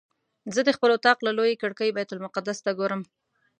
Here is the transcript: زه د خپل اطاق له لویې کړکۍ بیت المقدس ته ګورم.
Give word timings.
زه 0.53 0.61
د 0.63 0.69
خپل 0.77 0.89
اطاق 0.97 1.17
له 1.23 1.31
لویې 1.37 1.59
کړکۍ 1.61 1.89
بیت 1.95 2.09
المقدس 2.11 2.57
ته 2.65 2.71
ګورم. 2.79 3.01